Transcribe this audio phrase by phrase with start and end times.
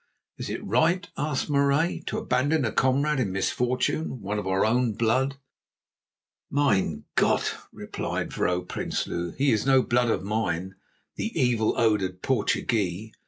[0.39, 4.93] "Is it right," asked Marais, "to abandon a comrade in misfortune, one of our own
[4.93, 5.37] blood?"
[6.49, 10.73] "Mein Gott!" replied Vrouw Prinsloo; "he is no blood of mine,
[11.17, 13.13] the evil odoured Portuguee.